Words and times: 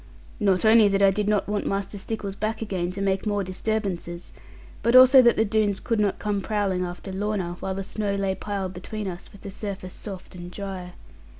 Not 0.39 0.65
only 0.65 0.87
that 0.87 1.03
I 1.03 1.11
did 1.11 1.27
not 1.27 1.47
want 1.47 1.67
Master 1.67 1.95
Stickles 1.95 2.35
back 2.35 2.59
again, 2.63 2.89
to 2.93 3.03
make 3.03 3.27
more 3.27 3.43
disturbances; 3.43 4.33
but 4.81 4.95
also 4.95 5.21
that 5.21 5.35
the 5.35 5.45
Doones 5.45 5.79
could 5.79 5.99
not 5.99 6.17
come 6.17 6.41
prowling 6.41 6.83
after 6.83 7.11
Lorna 7.11 7.55
while 7.59 7.75
the 7.75 7.83
snow 7.83 8.15
lay 8.15 8.33
piled 8.33 8.73
between 8.73 9.07
us, 9.07 9.29
with 9.31 9.41
the 9.41 9.51
surface 9.51 9.93
soft 9.93 10.33
and 10.33 10.49
dry. 10.49 10.93